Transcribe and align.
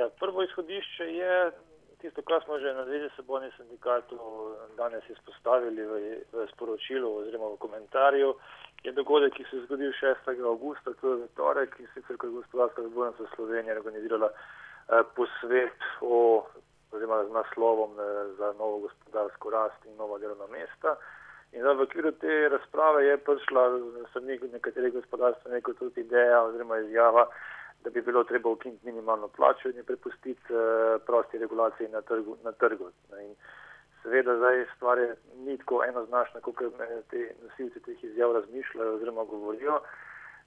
Ja, 0.00 0.08
prvo 0.20 0.42
izhodišče 0.42 1.04
je 1.04 1.50
tisto, 2.00 2.22
kar 2.22 2.42
smo 2.44 2.58
že 2.58 2.72
na 2.74 2.84
Zvezi 2.84 3.08
sebojni 3.16 3.50
sindikatu 3.56 4.16
danes 4.76 5.04
izpostavili 5.10 5.82
v, 5.82 5.94
v 6.32 6.46
sporočilu 6.52 7.10
oziroma 7.16 7.50
v 7.52 7.60
komentarju. 7.64 8.30
Je 8.84 8.92
dogodek, 8.92 9.34
ki 9.36 9.44
se 9.50 9.56
je 9.56 9.66
zgodil 9.66 9.92
6. 10.00 10.30
augusta, 10.52 10.94
to 11.00 11.12
je 11.14 11.28
torek, 11.36 11.76
in 11.80 11.88
sicer, 11.94 12.16
ko 12.16 12.26
je 12.26 12.38
gospodarska 12.38 12.86
zbornica 12.88 13.28
Slovenije 13.34 13.76
organizirala 13.76 14.30
eh, 14.32 15.04
posvet 15.16 15.78
o, 16.00 16.46
oziroma 16.92 17.20
z 17.24 17.36
naslovom 17.36 17.92
eh, 18.00 18.32
za 18.40 18.54
novo 18.58 18.78
gospodarsko 18.88 19.50
rast 19.50 19.84
in 19.84 20.00
nova 20.00 20.18
delovna 20.18 20.48
mesta. 20.48 20.96
In 21.52 21.66
v 21.66 21.84
okviru 21.84 22.16
te 22.24 22.48
razprave 22.48 23.04
je 23.04 23.20
prišla 23.28 23.68
strani 24.10 24.40
nekaterih 24.52 24.92
gospodarstvenikov 24.96 25.74
tudi 25.74 26.00
ideja 26.00 26.44
oziroma 26.48 26.78
izjava, 26.78 27.28
da 27.84 27.90
bi 27.90 28.02
bilo 28.02 28.24
treba 28.24 28.48
ukiniti 28.50 28.86
minimalno 28.86 29.28
plačo 29.28 29.68
in 29.68 29.84
prepustiti 29.84 30.54
uh, 30.54 31.02
prosti 31.06 31.38
regulaciji 31.38 31.88
na 31.88 32.00
trgu. 32.00 32.36
Na 32.44 32.52
trgu. 32.52 32.90
In 33.20 33.34
seveda 34.02 34.36
zdaj 34.36 34.66
stvar 34.76 34.98
je 34.98 35.16
ni 35.36 35.58
tako 35.58 35.84
enoznačna, 35.84 36.40
kot 36.40 36.56
te 37.10 37.34
nosilci 37.42 37.80
teh 37.80 38.04
izjav 38.04 38.32
razmišljajo 38.32 38.94
oziroma 38.94 39.24
govorijo, 39.24 39.80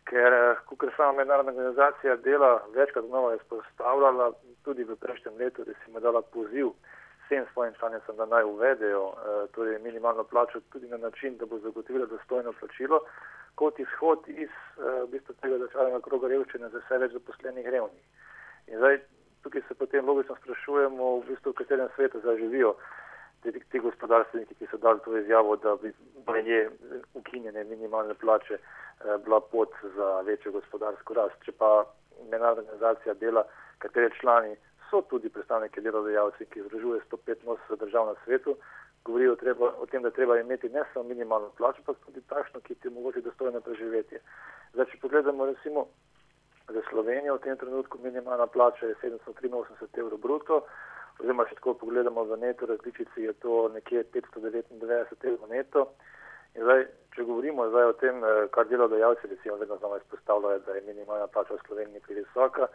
ker 0.09 0.33
eh, 0.33 0.55
kot 0.65 0.89
sama 0.97 1.13
mednarodna 1.13 1.51
organizacija 1.51 2.15
dela 2.15 2.63
večkrat 2.75 3.05
znova 3.05 3.35
izpostavljala, 3.35 4.31
tudi 4.63 4.83
v 4.83 4.95
prejšnjem 4.95 5.37
letu, 5.37 5.63
da 5.63 5.73
si 5.73 5.91
ima 5.91 5.99
dala 5.99 6.21
poziv 6.21 6.67
vsem 7.25 7.45
svojim 7.53 7.73
članicam, 7.79 8.15
da 8.15 8.25
naj 8.25 8.43
uvedejo 8.43 9.03
uh, 9.03 9.15
torej 9.55 9.79
minimalno 9.79 10.23
plačo 10.23 10.59
tudi 10.69 10.87
na 10.87 10.97
način, 10.97 11.37
da 11.37 11.45
bo 11.45 11.59
zagotovila 11.59 12.05
dostojno 12.05 12.53
plačilo 12.59 12.99
kot 13.55 13.79
izhod 13.79 14.27
iz 14.27 14.49
uh, 14.49 15.03
v 15.05 15.11
bistvu 15.13 15.35
tega 15.41 15.59
začaranega 15.65 16.01
kroga 16.05 16.31
revščine 16.31 16.69
za 16.73 16.81
vse 16.81 16.99
več 17.03 17.15
zaposlenih 17.17 17.69
revnih. 17.75 18.27
In 18.71 18.79
zdaj 18.81 18.99
tukaj 19.43 19.63
se 19.67 19.77
potem 19.79 20.05
logično 20.07 20.35
sprašujemo, 20.41 21.09
v 21.21 21.31
bistvu 21.31 21.53
v 21.53 21.59
katerem 21.61 21.89
svetu 21.95 22.21
zdaj 22.23 22.39
živijo 22.41 22.75
ti, 23.43 23.51
ti 23.71 23.79
gospodarstveniki, 23.83 24.55
ki 24.55 24.69
so 24.71 24.79
dali 24.81 25.03
to 25.05 25.17
izjavo, 25.17 25.55
da 25.55 25.75
bi 25.81 25.91
manje 26.27 26.69
ukinjene 27.13 27.63
minimalne 27.69 28.13
plače 28.13 28.59
uh, 28.59 29.17
bila 29.23 29.41
pot 29.41 29.73
za 29.95 30.21
večjo 30.21 30.55
gospodarsko 30.59 31.17
rast. 31.19 31.37
Če 31.45 31.51
pa 31.57 31.83
mednarodna 32.29 32.63
organizacija 32.63 33.13
dela, 33.19 33.43
katere 33.83 34.09
člani 34.19 34.55
so 34.89 35.01
tudi 35.09 35.29
predstavniki 35.29 35.81
delodajalci, 35.81 36.45
ki 36.53 36.67
združuje 36.67 37.01
185 37.11 37.79
držav 37.81 38.11
na 38.11 38.15
svetu, 38.23 38.55
govorijo 39.05 39.35
treba, 39.35 39.73
o 39.79 39.85
tem, 39.85 40.01
da 40.01 40.11
treba 40.11 40.39
imeti 40.39 40.69
ne 40.69 40.83
samo 40.93 41.07
minimalno 41.09 41.49
plačo, 41.57 41.81
pa 41.85 41.93
tudi 42.05 42.21
takšno, 42.21 42.59
ki 42.59 42.75
ti 42.75 42.87
omogoči 42.87 43.21
dostojno 43.21 43.61
preživetje. 43.61 44.19
Zdaj, 44.73 44.85
če 44.91 44.99
pogledamo 45.01 45.45
recimo 45.45 45.87
za 46.69 46.81
Slovenijo, 46.89 47.35
v 47.35 47.43
tem 47.43 47.57
trenutku 47.57 47.99
minimalna 48.03 48.47
plača 48.47 48.87
je 48.87 48.95
783 49.03 49.99
evrov 49.99 50.19
bruto, 50.23 50.61
oziroma 51.19 51.45
če 51.49 51.59
tako 51.59 51.75
pogledamo 51.83 52.23
v 52.23 52.39
neto 52.45 52.65
različici, 52.65 53.27
je 53.27 53.33
to 53.43 53.67
nekje 53.75 54.05
599 54.15 55.27
evrov 55.27 55.49
neto. 55.51 55.85
In 56.55 56.63
zdaj, 56.63 56.87
če 57.15 57.27
govorimo 57.27 57.67
zdaj 57.69 57.91
o 57.91 57.93
tem, 57.99 58.23
eh, 58.23 58.47
kar 58.55 58.67
delodajalci 58.69 59.27
recimo 59.27 59.59
vedno 59.59 59.77
znova 59.77 59.97
izpostavljajo, 59.97 60.59
da 60.65 60.75
je 60.75 60.87
minimalna 60.87 61.27
plača 61.27 61.53
v 61.53 61.65
Sloveniji 61.67 62.05
previsoka, 62.07 62.67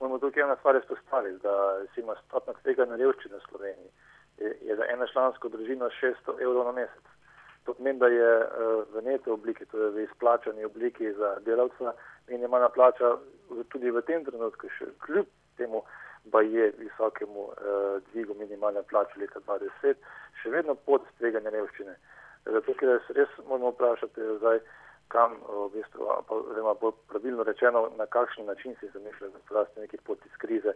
moramo 0.00 0.18
tukaj 0.18 0.42
ena 0.42 0.56
stvar 0.56 0.76
izpostaviti, 0.76 1.42
da 1.42 1.78
recimo 1.78 2.14
stopna 2.26 2.52
tvega 2.62 2.84
na 2.84 2.96
revščine 2.96 3.36
v 3.36 3.48
Sloveniji 3.50 3.90
je 4.38 4.76
za 4.76 4.84
eno 4.88 5.06
člansko 5.06 5.48
družino 5.48 5.90
600 6.02 6.42
evrov 6.42 6.64
na 6.64 6.72
mesec. 6.72 7.04
To 7.64 7.74
pomeni, 7.74 7.98
da 7.98 8.06
je 8.06 8.28
eh, 8.40 8.46
v 8.94 9.02
neto 9.02 9.32
obliki, 9.32 9.66
to 9.66 9.78
je 9.78 9.90
v 9.90 10.02
izplačani 10.02 10.64
obliki 10.64 11.12
za 11.12 11.36
delavca, 11.44 11.92
minimalna 12.28 12.68
plača 12.68 13.16
tudi 13.68 13.90
v 13.90 14.02
tem 14.02 14.24
trenutku, 14.24 14.70
še 14.78 14.86
kljub 15.04 15.26
temu, 15.56 15.82
da 16.24 16.40
je 16.40 16.70
visokemu 16.78 17.44
eh, 17.50 18.00
dvigu 18.12 18.34
minimalne 18.38 18.82
plače 18.88 19.20
leta 19.20 19.40
2010, 19.44 20.00
še 20.42 20.52
vedno 20.54 20.74
pod 20.74 21.04
tveganje 21.18 21.52
revščine. 21.52 21.96
Zato, 22.48 22.74
ker 22.80 23.00
se 23.06 23.16
res 23.18 23.36
moramo 23.44 23.74
vprašati, 23.74 24.28
zdaj, 24.38 24.62
kam, 25.12 25.36
bistvu, 25.72 26.08
oziroma 26.38 26.74
bolj 26.80 26.96
pravilno 27.12 27.44
rečeno, 27.44 27.88
na 27.96 28.06
kakšen 28.06 28.46
način 28.46 28.76
si 28.80 28.88
zamišljajo 28.94 29.32
gospodarstveniki 29.36 30.00
pot 30.08 30.24
iz 30.26 30.40
krize, 30.40 30.72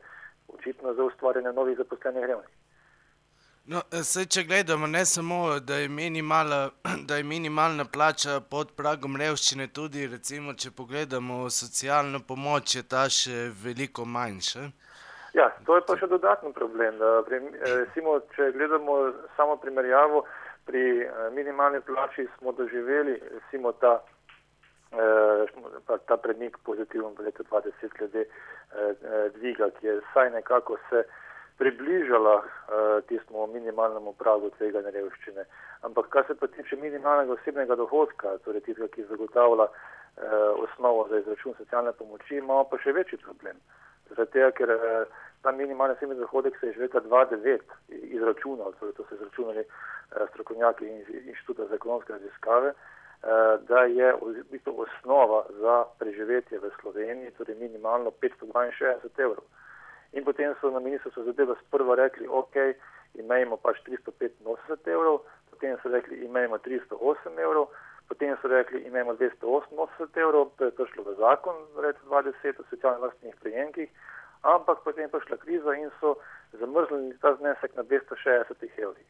očitno 0.49 0.95
za 0.95 1.05
ustvarjanje 1.05 1.53
novih 1.53 1.77
zaposlenih 1.81 2.29
revnih. 2.29 2.62
No, 3.71 3.79
saj, 4.03 4.25
če 4.35 4.43
gledamo, 4.43 4.89
ne 4.91 5.05
samo, 5.07 5.37
da 5.63 5.77
je, 5.79 5.89
minimalna, 5.89 6.71
da 7.09 7.17
je 7.17 7.23
minimalna 7.23 7.85
plača 7.85 8.41
pod 8.51 8.73
pragom 8.77 9.15
revščine, 9.17 9.69
tudi 9.71 10.09
recimo, 10.11 10.55
če 10.59 10.73
pogledamo 10.75 11.45
socialno 11.51 12.19
pomoč, 12.27 12.75
je 12.75 12.83
ta 12.83 13.05
še 13.07 13.53
veliko 13.63 14.05
manjša. 14.17 14.67
Ja, 15.39 15.47
to 15.67 15.79
je 15.79 15.87
pa 15.87 15.95
še 15.97 16.11
dodatni 16.11 16.51
problem. 16.59 16.99
Pri, 17.29 17.39
recimo, 17.63 18.19
če 18.35 18.51
gledamo 18.59 18.99
samo 19.39 19.55
primerjavo, 19.63 20.27
pri 20.67 21.07
minimalni 21.39 21.81
plači 21.87 22.27
smo 22.35 22.51
doživeli 22.59 23.15
recimo, 23.23 23.73
ta, 23.79 24.01
ta 26.11 26.19
premik 26.19 26.59
pozitiven 26.67 27.15
v 27.15 27.31
letu 27.31 27.47
2020 27.47 27.99
glede 27.99 28.27
dviga, 29.39 29.71
ki 29.79 29.87
je 29.87 30.01
saj 30.13 30.35
nekako 30.35 30.83
se 30.91 31.07
približala 31.59 32.35
uh, 32.37 32.47
tistemu 33.09 33.47
minimalnemu 33.47 34.13
pragu 34.19 34.51
tvega 34.57 34.81
revščine. 34.91 35.45
Ampak 35.83 36.09
kar 36.09 36.27
se 36.27 36.35
pa 36.35 36.47
tiče 36.47 36.77
minimalnega 36.77 37.33
osebnega 37.33 37.77
dohodka, 37.77 38.37
torej 38.45 38.65
tistega, 38.67 38.89
ki 38.95 39.09
zagotavlja 39.11 39.69
uh, 39.69 39.75
osnovo 40.65 41.07
za 41.11 41.19
izračun 41.19 41.55
socialne 41.59 41.93
pomoči, 41.93 42.39
imamo 42.39 42.65
pa 42.71 42.79
še 42.83 42.95
večji 42.97 43.21
problem. 43.25 43.61
Zato, 44.17 44.49
ker 44.59 44.75
uh, 44.77 45.21
ta 45.43 45.53
minimalni 45.53 45.97
osebni 45.97 46.19
dohodek 46.21 46.59
se 46.61 46.67
je 46.67 46.73
že 46.73 46.87
leta 46.87 47.01
2009 47.01 47.61
izračunal, 48.17 48.75
torej 48.81 48.95
to 48.95 49.07
so 49.09 49.15
izračunali 49.15 49.65
uh, 49.65 50.29
strokovnjaki 50.31 50.89
iz 50.89 51.09
Inštituta 51.27 51.67
za 51.67 51.75
ekonomske 51.75 52.13
raziskave, 52.13 52.75
uh, 52.75 53.59
da 53.69 53.85
je 53.85 54.13
v 54.23 54.45
bistvu 54.51 54.87
osnova 54.87 55.45
za 55.61 55.85
preživetje 55.99 56.59
v 56.59 56.71
Sloveniji, 56.81 57.35
torej 57.39 57.59
minimalno 57.61 58.11
562 58.23 59.19
evrov. 59.19 59.45
In 60.13 60.25
potem 60.25 60.55
so 60.61 60.71
na 60.71 60.81
ministrstvu 60.81 61.25
za 61.25 61.33
delo 61.33 61.57
sprva 61.67 61.95
rekli, 61.95 62.27
ok, 62.29 62.57
imejmo 63.15 63.57
pač 63.57 63.81
385 63.87 64.93
evrov, 64.93 65.23
potem 65.51 65.79
so 65.83 65.89
rekli, 65.89 66.21
imejmo 66.25 66.59
308 66.59 67.39
evrov, 67.41 67.71
potem 68.09 68.37
so 68.43 68.49
rekli, 68.49 68.83
imejmo 68.85 69.17
288 69.17 70.21
evrov, 70.21 70.53
to 70.57 70.69
je 70.69 70.77
prišlo 70.77 71.05
v 71.09 71.17
zakon 71.17 71.57
v 71.77 71.87
letu 71.87 72.05
2010 72.13 72.61
o 72.61 72.65
socialnih 72.69 73.03
vrstnih 73.03 73.37
prejemkih, 73.41 73.89
ampak 74.43 74.85
potem 74.85 75.09
je 75.09 75.15
prišla 75.17 75.37
kriza 75.41 75.73
in 75.81 75.89
so 76.01 76.21
zamrznili 76.61 77.17
ta 77.25 77.33
znesek 77.41 77.73
na 77.77 77.83
260 77.83 78.53
evrih. 78.85 79.09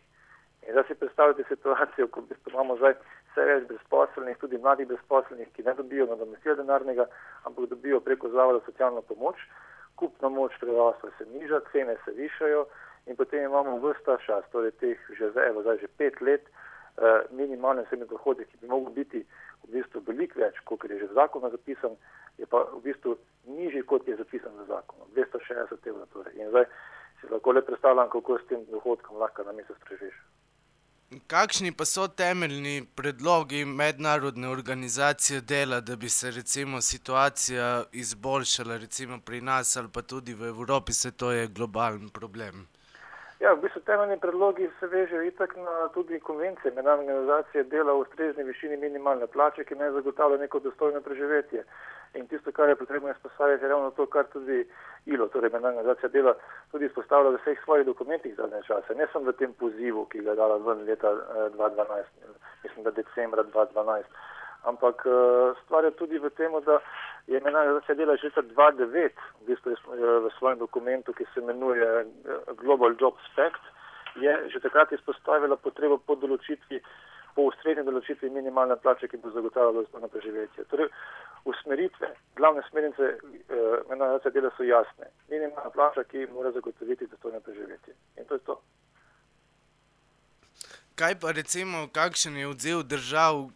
In 0.62 0.70
zdaj 0.70 0.86
si 0.86 0.94
predstavljate 0.94 1.42
situacijo, 1.48 2.06
ko 2.14 2.22
imamo 2.46 2.78
zdaj 2.78 2.94
vse 3.32 3.42
več 3.50 3.66
brezposelnih, 3.66 4.38
tudi 4.38 4.62
mladih 4.62 4.86
brezposelnih, 4.86 5.50
ki 5.50 5.66
ne 5.66 5.74
dobijo 5.74 6.06
nadomestila 6.06 6.54
denarnega, 6.54 7.10
ampak 7.42 7.66
dobijo 7.74 7.98
preko 8.00 8.30
zavoda 8.30 8.62
socialno 8.62 9.02
pomoč 9.02 9.42
kupna 9.96 10.28
moč 10.28 10.52
prebivalstva 10.60 11.10
se 11.18 11.26
niža, 11.26 11.60
cene 11.72 11.96
se 12.04 12.10
višajo 12.16 12.66
in 13.06 13.16
potem 13.16 13.44
imamo 13.44 13.76
vrsta 13.82 14.16
čas, 14.26 14.44
torej 14.52 14.72
teh 14.80 14.98
že 15.18 15.30
zdaj, 15.30 15.48
evo, 15.48 15.62
zdaj 15.62 15.78
že 15.78 15.88
pet 15.98 16.20
let, 16.20 16.44
eh, 16.46 17.22
minimalne 17.30 17.82
osebne 17.82 18.06
dohodke, 18.06 18.44
ki 18.44 18.56
bi 18.60 18.66
mogli 18.66 18.94
biti 18.94 19.24
v 19.64 19.70
bistvu 19.74 20.02
veliko 20.06 20.40
več, 20.40 20.58
kot 20.64 20.84
je 20.84 20.98
že 20.98 21.10
v 21.10 21.18
zakonu 21.18 21.50
zapisan, 21.50 21.96
je 22.38 22.46
pa 22.46 22.64
v 22.72 22.80
bistvu 22.82 23.16
nižji, 23.46 23.82
kot 23.82 24.08
je 24.08 24.16
zapisan 24.16 24.52
v 24.58 24.66
zakonu, 24.66 25.06
260 25.14 25.86
evrov. 25.86 26.06
Torej. 26.12 26.34
In 26.38 26.50
zdaj 26.50 26.66
si 27.20 27.30
lahko 27.30 27.52
le 27.52 27.62
predstavljam, 27.62 28.10
kako 28.10 28.38
s 28.38 28.46
tem 28.46 28.64
dohodkom 28.70 29.18
lahko 29.18 29.42
na 29.42 29.52
mesec 29.52 29.78
preživiš. 29.86 30.14
Kakšni 31.32 31.70
pa 31.72 31.84
so 31.88 32.02
temeljni 32.20 32.82
predlogi 32.96 33.64
mednarodne 33.64 34.48
organizacije 34.48 35.40
dela, 35.40 35.78
da 35.80 35.96
bi 35.96 36.08
se 36.08 36.30
recimo 36.30 36.80
situacija 36.80 37.84
izboljšala 37.92 38.76
recimo 38.76 39.18
pri 39.26 39.40
nas 39.40 39.76
ali 39.76 39.88
pa 39.94 40.02
tudi 40.02 40.34
v 40.34 40.48
Evropi, 40.48 40.92
se 40.92 41.10
to 41.10 41.30
je 41.30 41.46
globalen 41.46 42.08
problem? 42.08 42.66
Ja, 43.40 43.54
v 43.54 43.62
bistvu 43.62 43.80
temeljni 43.80 44.18
predlogi 44.20 44.68
se 44.80 44.86
vežejo 44.86 45.22
itak 45.22 45.56
na 45.56 45.88
tudi 45.94 46.20
konvencije 46.20 46.74
mednarodne 46.76 47.14
organizacije 47.14 47.64
dela 47.64 47.92
v 47.92 48.04
ustrezni 48.04 48.44
višini 48.44 48.76
minimalne 48.76 49.26
plače, 49.26 49.64
ki 49.64 49.74
naj 49.74 49.90
zagotavlja 49.90 50.38
neko 50.38 50.58
dostojno 50.58 51.00
preživetje. 51.00 51.64
In 52.14 52.26
tisto, 52.28 52.52
kar 52.52 52.68
je 52.68 52.76
potrebno 52.76 53.10
izpostaviti, 53.10 53.64
je 53.64 53.68
ravno 53.68 53.90
to, 53.90 54.06
kar 54.06 54.26
tudi 54.32 54.68
ILO, 55.06 55.28
torej 55.28 55.50
mednarodna 55.50 55.80
organizacija 55.80 56.08
dela, 56.08 56.34
tudi 56.70 56.86
izpostavlja 56.86 57.30
v 57.30 57.38
vseh 57.40 57.62
svojih 57.64 57.86
dokumentih 57.86 58.34
zadnje 58.36 58.60
čase. 58.66 58.94
Ne 58.94 59.06
samo 59.12 59.30
v 59.30 59.38
tem 59.40 59.52
pozivu, 59.52 60.04
ki 60.12 60.20
ga 60.26 60.30
je 60.30 60.36
dala 60.36 60.58
ven 60.60 60.84
leta 60.84 61.12
2012, 61.56 61.98
eh, 61.98 62.34
mislim, 62.64 62.84
da 62.84 62.90
decembra 62.90 63.42
2012. 63.42 64.04
Ampak 64.64 65.06
eh, 65.06 65.54
stvar 65.64 65.84
je 65.84 65.90
tudi 65.90 66.18
v 66.18 66.30
tem, 66.36 66.52
da 66.66 66.78
je 67.26 67.40
mednarodna 67.40 67.72
organizacija 67.72 67.94
dela 67.94 68.16
že 68.16 68.28
leta 68.28 68.42
2009, 68.42 69.24
v 69.40 69.46
bistvu 69.46 69.72
eh, 69.72 70.18
v 70.26 70.30
svojem 70.38 70.58
dokumentu, 70.58 71.12
ki 71.12 71.24
se 71.34 71.40
imenuje 71.40 72.06
Global 72.60 72.94
Job 73.00 73.16
Spect, 73.32 73.64
je 74.20 74.32
že 74.52 74.60
takrat 74.60 74.92
izpostavila 74.92 75.56
potrebo 75.56 75.96
po 75.96 76.14
določitvi 76.14 76.82
po 77.34 77.46
ustrezni 77.48 77.84
določitvi 77.86 78.30
minimalne 78.30 78.76
plače, 78.82 79.08
ki 79.08 79.20
bo 79.22 79.30
zagotavljala 79.34 79.80
dostojno 79.80 80.08
preživetje. 80.12 80.64
Torej, 80.70 80.90
usmeritve, 81.48 82.12
glavne 82.36 82.62
smernice 82.68 83.08
eh, 83.08 83.16
mednarodne 83.88 84.30
dela 84.34 84.50
so 84.56 84.66
jasne. 84.66 85.08
Minimalna 85.30 85.70
plača, 85.70 86.04
ki 86.04 86.26
mora 86.34 86.52
zagotoviti 86.52 87.08
dostojno 87.10 87.40
preživetje. 87.40 87.94
In 88.18 88.28
to 88.28 88.38
je 88.38 88.44
to. 88.50 88.60
Kaj 90.94 91.18
pa 91.20 91.32
recimo, 91.32 91.88
kakšen 91.92 92.36
je 92.36 92.48
odziv 92.48 92.82
držav, 92.84 93.48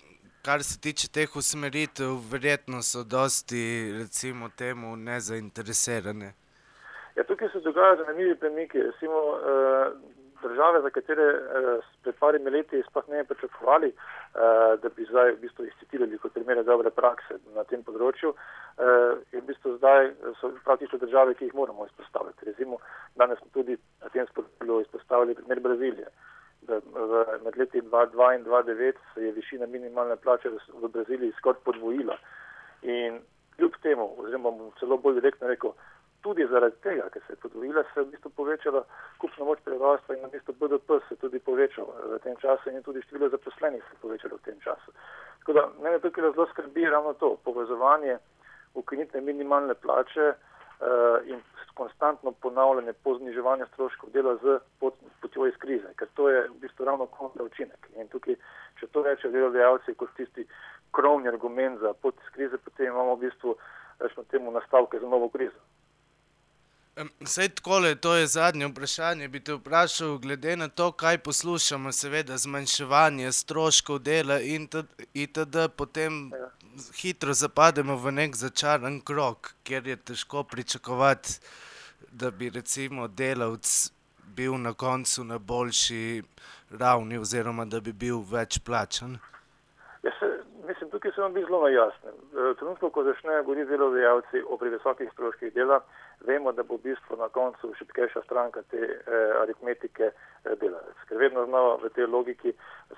kar 0.42 0.62
se 0.64 0.80
tiče 0.80 1.08
teh 1.12 1.36
usmeritev, 1.36 2.16
verjetno 2.32 2.82
so 2.82 3.04
dosti, 3.04 3.92
recimo, 3.98 4.48
temu 4.48 4.96
nezainteresirane? 4.96 6.32
Ja, 7.16 7.24
tukaj 7.24 7.48
se 7.52 7.60
dogajajo 7.60 8.04
zanimivi 8.04 8.36
premiki. 8.36 8.82
Recimo, 8.82 9.20
eh, 9.36 9.92
države, 10.48 10.80
za 10.82 10.90
katere 10.90 11.26
eh, 11.32 11.80
pred 12.02 12.14
parimi 12.20 12.50
leti 12.50 12.82
sploh 12.88 13.08
ne 13.08 13.22
bi 13.22 13.28
pričakovali, 13.34 13.88
eh, 13.88 14.76
da 14.82 14.88
bi 14.96 15.06
zdaj 15.10 15.32
v 15.32 15.40
bistvu 15.40 15.66
izcitirali 15.66 16.18
kot 16.18 16.32
primere 16.32 16.62
dobre 16.62 16.90
prakse 16.90 17.38
na 17.54 17.64
tem 17.64 17.82
področju, 17.82 18.34
in 19.32 19.40
v 19.40 19.46
bistvu 19.48 19.78
zdaj 19.78 20.10
so 20.40 20.50
prav 20.64 20.76
tiste 20.76 20.98
države, 21.00 21.34
ki 21.34 21.46
jih 21.46 21.54
moramo 21.56 21.86
izpostaviti. 21.86 22.44
Recimo, 22.44 22.76
danes 23.16 23.38
smo 23.38 23.48
tudi 23.54 23.78
na 24.02 24.10
tem 24.12 24.26
sporočilu 24.28 24.82
izpostavili 24.82 25.34
primer 25.34 25.60
Brazilije. 25.60 26.10
Med 27.44 27.56
leti 27.56 27.80
2002 27.80 28.34
in 28.36 28.44
2009 28.44 29.00
se 29.14 29.24
je 29.24 29.32
višina 29.32 29.66
minimalne 29.66 30.16
plače 30.16 30.50
v 30.82 30.88
Braziliji 30.92 31.32
skoraj 31.38 31.64
podvojila. 31.64 32.18
In 32.82 33.20
kljub 33.56 33.72
temu, 33.82 34.10
oziroma 34.18 34.50
bom 34.50 34.72
celo 34.80 34.98
bolj 35.00 35.20
direktno 35.20 35.48
rekel, 35.48 35.72
tudi 36.26 36.46
zaradi 36.50 36.80
tega, 36.82 37.06
ker 37.14 37.22
se 37.26 37.32
je 37.32 37.42
podvojila, 37.42 37.82
se 37.82 38.00
je 38.00 38.04
v 38.04 38.10
bistvu 38.14 38.30
povečala 38.34 38.82
kupna 39.22 39.44
moč 39.46 39.60
prebivalstva 39.64 40.16
in 40.16 40.24
na 40.26 40.30
mesto 40.32 40.52
BDP 40.58 40.98
se 41.06 41.14
je 41.14 41.22
tudi 41.22 41.38
povečal 41.38 41.86
v 41.86 42.18
tem 42.24 42.34
času 42.42 42.70
in 42.70 42.82
tudi 42.82 43.02
število 43.06 43.30
zaposlenih 43.30 43.82
se 43.84 43.94
je 43.94 44.02
povečalo 44.02 44.40
v 44.40 44.46
tem 44.48 44.58
času. 44.64 44.94
Tako 45.38 45.54
da 45.58 45.62
mene 45.82 46.00
tukaj 46.02 46.32
zelo 46.32 46.46
skrbi 46.50 46.88
ravno 46.90 47.12
to 47.14 47.36
povezovanje 47.44 48.18
ukinitve 48.74 49.20
minimalne 49.20 49.74
plače 49.74 50.26
uh, 50.32 51.30
in 51.30 51.38
konstantno 51.78 52.32
ponavljanje 52.32 52.92
po 53.04 53.14
zniževanju 53.18 53.66
stroškov 53.72 54.10
dela 54.10 54.34
z 54.42 54.58
pot, 54.80 54.98
potjo 55.22 55.46
iz 55.46 55.56
krize, 55.62 55.94
ker 55.96 56.08
to 56.18 56.28
je 56.28 56.42
v 56.48 56.58
bistvu 56.64 56.90
ravno 56.90 57.06
kontra 57.06 57.44
učinek. 57.44 57.86
In 58.00 58.10
tukaj, 58.10 58.34
če 58.80 58.90
to 58.90 59.06
rečejo 59.06 59.30
delodajalci 59.30 59.94
kot 59.94 60.10
tisti 60.18 60.48
krovni 60.90 61.28
argument 61.28 61.78
za 61.80 61.94
pot 62.02 62.18
iz 62.24 62.34
krize, 62.34 62.58
potem 62.58 62.90
imamo 62.90 63.14
v 63.14 63.28
bistvu, 63.28 63.56
rečemo 64.00 64.26
temu, 64.32 64.50
nastavke 64.58 64.98
za 64.98 65.06
novo 65.06 65.28
krizo. 65.28 65.60
Vse 66.96 67.48
tako 67.48 67.76
je, 67.76 67.94
to 67.94 68.14
je 68.14 68.26
zadnje 68.26 68.66
vprašanje. 68.66 69.28
Bi 69.28 69.40
te 69.40 69.54
vprašal, 69.54 70.18
glede 70.18 70.56
na 70.56 70.68
to, 70.68 70.92
kaj 70.92 71.18
poslušamo, 71.18 71.92
seveda 71.92 72.36
zmanjševanje 72.36 73.32
stroškov 73.32 73.98
dela 73.98 74.40
in 74.40 74.64
itd., 75.14 75.68
potem 75.76 76.32
hitro 76.96 77.32
zapademo 77.32 77.96
v 77.96 78.12
nek 78.12 78.36
začaran 78.36 79.00
krok, 79.00 79.52
kjer 79.64 79.86
je 79.86 79.96
težko 79.96 80.42
pričakovati, 80.44 81.36
da 82.12 82.30
bi 82.30 82.48
recimo 82.50 83.08
delavc 83.08 83.90
bil 84.36 84.56
na 84.56 84.72
koncu 84.72 85.24
na 85.24 85.38
boljši 85.38 86.22
ravni 86.70 87.18
oziroma 87.18 87.64
da 87.64 87.80
bi 87.80 87.92
bil 87.92 88.24
več 88.24 88.58
plačan. 88.64 89.18
Ja, 90.02 90.12
se, 90.18 90.32
mislim, 90.64 90.90
tukaj 90.90 91.12
se 91.12 91.20
vam 91.20 91.34
bi 91.34 91.44
zelo 91.44 91.68
jasno. 91.68 92.16
Trenutno, 92.58 92.90
ko 92.90 93.04
začnejo 93.04 93.44
govoriti 93.44 93.70
delodajalci 93.70 94.44
o 94.48 94.56
previsokih 94.56 95.12
stroških 95.12 95.52
dela, 95.52 95.80
vemo, 96.20 96.52
da 96.52 96.62
bo 96.62 96.76
v 96.76 96.82
bistvu 96.90 97.16
na 97.16 97.28
koncu 97.28 97.74
šipkejša 97.78 98.22
stranka 98.24 98.62
te 98.70 98.78
eh, 98.78 99.32
aritmetike 99.42 100.10
eh, 100.10 100.54
delavec. 100.60 100.98
Ker 101.08 101.18
vedno 101.18 101.44
znova 101.46 101.76
v 101.82 101.90
tej 101.94 102.06
logiki 102.06 102.52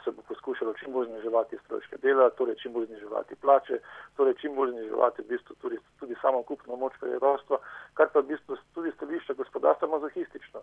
se 0.04 0.10
bo 0.10 0.22
poskušalo 0.28 0.74
čim 0.80 0.92
bolj 0.92 1.06
zniževati 1.06 1.58
stroške 1.64 1.96
dela, 2.02 2.30
torej 2.30 2.56
čim 2.62 2.72
bolj 2.72 2.86
zniževati 2.86 3.40
plače, 3.42 3.80
torej 4.16 4.34
čim 4.40 4.54
bolj 4.54 4.72
zniževati 4.72 5.22
v 5.22 5.28
bistvu 5.34 5.56
tudi, 5.62 5.78
tudi 6.00 6.16
samo 6.22 6.42
kupno 6.42 6.76
moč 6.76 6.92
prebivalstva, 7.00 7.58
kar 7.94 8.12
pa 8.12 8.20
v 8.20 8.34
bistvu 8.34 8.56
tudi 8.74 8.92
stališče 8.96 9.34
gospodarstva 9.34 9.88
mazohistično. 9.88 10.62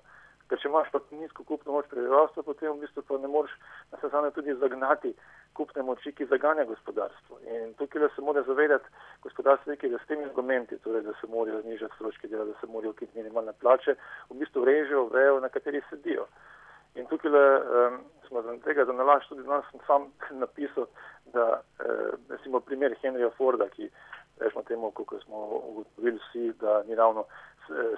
Ker 0.50 0.62
če 0.62 0.70
imaš 0.70 0.92
pa 0.94 1.02
nizko 1.12 1.44
kupno 1.44 1.80
moč 1.80 1.90
prebivalstva, 1.90 2.44
potem 2.44 2.72
v 2.72 2.86
bistvu 2.86 3.04
pa 3.08 3.18
ne 3.18 3.28
moreš 3.28 3.52
na 3.92 4.00
se 4.00 4.10
same 4.10 4.32
tudi 4.32 4.54
zagnati 4.56 5.14
kupne 5.54 5.84
moči, 5.84 6.12
ki 6.12 6.28
zaganja 6.30 6.66
gospodarstvo. 6.66 7.40
In 7.48 7.74
tukaj 7.80 8.10
se 8.16 8.22
mora 8.22 8.44
zavedati 8.44 8.90
gospodarstveniki, 9.26 9.90
da 9.90 10.00
s 10.00 10.08
temi 10.08 10.24
argumenti, 10.24 10.78
torej 10.84 11.02
da 11.02 11.14
se 11.20 11.28
morajo 11.28 11.62
znižati 11.62 11.96
stroške 11.96 12.28
dela, 12.28 12.46
da 12.46 12.54
se 12.62 12.68
morajo 12.68 12.94
ukiniti 12.94 13.18
minimalne 13.18 13.54
plače, 13.62 13.96
v 14.30 14.38
bistvu 14.42 14.66
režejo 14.66 15.08
vejo, 15.14 15.40
na 15.40 15.50
kateri 15.50 15.82
sedijo. 15.90 16.28
In 16.96 17.08
tukaj 17.12 17.32
le, 17.32 17.46
um, 17.60 17.98
smo 18.28 18.42
zaradi 18.42 18.64
tega, 18.64 18.86
da 18.86 18.94
nalaž 18.94 19.28
tudi 19.28 19.44
danes 19.44 19.66
sam 19.88 20.12
napisal, 20.44 20.88
da 21.34 21.48
uh, 21.58 22.14
recimo 22.30 22.60
primer 22.60 22.96
Henryja 23.02 23.32
Forda, 23.38 23.68
ki 23.74 23.90
rečemo 24.40 24.64
temu, 24.64 24.92
kako 24.92 25.20
smo 25.26 25.44
ugotovili 25.72 26.20
vsi, 26.22 26.54
da 26.62 26.84
ni 26.88 26.96
ravno 26.96 27.26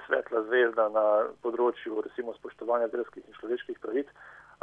svetla 0.07 0.43
zvezda 0.47 0.87
na 0.89 1.05
področju 1.43 2.01
recimo 2.05 2.33
spoštovanja 2.37 2.87
delskih 2.93 3.25
in 3.25 3.35
človeških 3.39 3.79
pravic, 3.83 4.07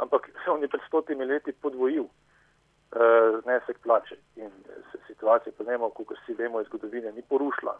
ampak 0.01 0.31
se 0.43 0.51
on 0.51 0.63
je 0.65 0.69
pred 0.71 0.81
stotimi 0.87 1.27
leti 1.29 1.53
podvojil 1.53 2.07
znesek 3.43 3.79
plače 3.83 4.15
in 4.35 4.51
situacija, 5.07 5.53
pa 5.57 5.63
ne 5.63 5.71
vemo, 5.71 5.89
kako 5.89 6.13
vsi 6.13 6.33
vemo 6.33 6.61
iz 6.61 6.67
zgodovine, 6.67 7.11
ni 7.11 7.21
porušila. 7.21 7.79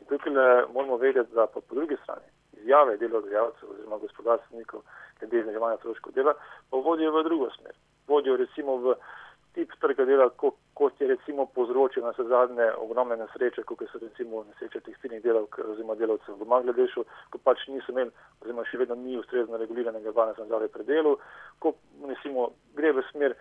In 0.00 0.06
tukaj 0.06 0.32
moramo 0.74 0.96
vedeti, 0.96 1.34
da 1.34 1.46
pa 1.46 1.60
po 1.60 1.74
drugi 1.74 1.96
strani 2.02 2.28
izjave 2.66 2.96
delodajalcev 2.96 3.70
oziroma 3.70 3.98
gospodarstvenikov 3.98 4.80
glede 5.20 5.42
zniževanja 5.42 5.76
stroškov 5.76 6.12
dela 6.12 6.34
pa 6.70 6.76
vodijo 6.76 7.12
v 7.12 7.22
drugo 7.24 7.50
smer. 7.50 7.74
Vodijo 8.08 8.36
recimo 8.36 8.76
v 8.76 8.94
tip 9.54 9.72
trga 9.80 10.04
dela, 10.04 10.28
ko, 10.28 10.50
kot 10.74 11.00
je 11.00 11.06
recimo 11.08 11.46
povzročil 11.46 12.04
na 12.04 12.12
se 12.12 12.24
zadnje 12.24 12.66
ogromne 12.76 13.16
nesreče, 13.16 13.62
kot 13.62 13.84
so 13.92 13.98
recimo 14.02 14.44
nesreče 14.44 14.80
tekstilnih 14.80 15.22
delavk 15.22 15.58
oziroma 15.64 15.94
delavcev 15.94 16.36
v 16.40 16.48
Bangladešu, 16.52 17.04
ko 17.30 17.38
pač 17.44 17.64
niso 17.68 17.92
imeli 17.92 18.12
oziroma 18.42 18.66
še 18.68 18.82
vedno 18.82 18.98
ni 19.00 19.16
ustrezno 19.16 19.56
reguliranega 19.62 20.12
varnostnega 20.12 20.48
zdravja 20.50 20.72
pri 20.74 20.88
delu, 20.90 21.16
ko 21.58 21.72
recimo 22.10 22.50
gre 22.76 22.92
v 22.98 23.06
smer 23.12 23.36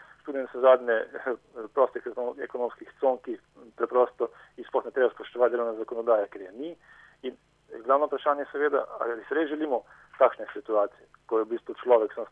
tudi 0.55 0.85
na 0.85 1.01
se 1.21 1.35
zadnje 1.35 1.67
prostih 1.73 2.03
ekonomskih 2.43 2.89
con, 2.99 3.17
ki 3.17 3.37
preprosto 3.75 4.29
izpohne 4.57 4.91
treba 4.91 5.09
spoštovati 5.09 5.51
delovne 5.51 5.77
zakonodaje, 5.77 6.27
ker 6.27 6.41
je 6.41 6.51
ni. 6.51 6.75
In 7.21 7.35
glavno 7.83 8.05
vprašanje 8.05 8.41
je 8.41 8.51
seveda, 8.51 8.85
ali 8.99 9.23
res 9.29 9.49
želimo 9.49 9.81
takšne 10.17 10.45
situacije, 10.53 11.07
ko 11.25 11.39
je 11.39 11.43
v 11.43 11.47
bistvu 11.47 11.75
človek 11.83 12.13
sam. 12.13 12.25